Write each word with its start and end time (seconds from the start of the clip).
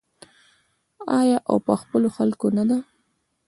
آیا 1.19 1.37
او 1.49 1.55
په 1.65 1.73
خپلو 1.81 2.07
خلکو 2.17 2.47
نه 2.57 2.63
ده؟ 2.69 2.77